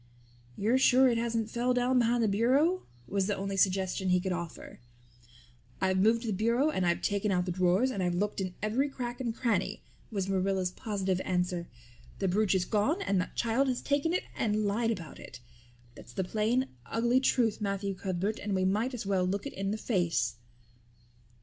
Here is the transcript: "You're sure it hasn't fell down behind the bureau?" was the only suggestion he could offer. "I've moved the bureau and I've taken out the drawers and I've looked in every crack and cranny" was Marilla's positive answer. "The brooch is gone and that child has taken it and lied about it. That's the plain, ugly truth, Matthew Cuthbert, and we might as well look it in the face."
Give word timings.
"You're 0.57 0.79
sure 0.79 1.07
it 1.09 1.19
hasn't 1.19 1.51
fell 1.51 1.75
down 1.75 1.99
behind 1.99 2.23
the 2.23 2.27
bureau?" 2.27 2.87
was 3.07 3.27
the 3.27 3.35
only 3.35 3.55
suggestion 3.55 4.09
he 4.09 4.19
could 4.19 4.31
offer. 4.31 4.79
"I've 5.79 5.99
moved 5.99 6.23
the 6.23 6.31
bureau 6.31 6.71
and 6.71 6.87
I've 6.87 7.03
taken 7.03 7.31
out 7.31 7.45
the 7.45 7.51
drawers 7.51 7.91
and 7.91 8.01
I've 8.01 8.15
looked 8.15 8.41
in 8.41 8.55
every 8.63 8.89
crack 8.89 9.21
and 9.21 9.31
cranny" 9.31 9.83
was 10.09 10.27
Marilla's 10.27 10.71
positive 10.71 11.21
answer. 11.23 11.67
"The 12.17 12.27
brooch 12.27 12.55
is 12.55 12.65
gone 12.65 12.99
and 13.03 13.21
that 13.21 13.35
child 13.35 13.67
has 13.67 13.79
taken 13.83 14.11
it 14.11 14.23
and 14.35 14.65
lied 14.65 14.89
about 14.89 15.19
it. 15.19 15.39
That's 15.93 16.13
the 16.13 16.23
plain, 16.23 16.69
ugly 16.87 17.19
truth, 17.19 17.61
Matthew 17.61 17.93
Cuthbert, 17.93 18.39
and 18.39 18.55
we 18.55 18.65
might 18.65 18.95
as 18.95 19.05
well 19.05 19.23
look 19.23 19.45
it 19.45 19.53
in 19.53 19.69
the 19.69 19.77
face." 19.77 20.33